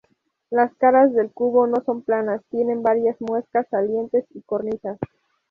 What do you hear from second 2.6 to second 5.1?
varias muescas, salientes y cornisas.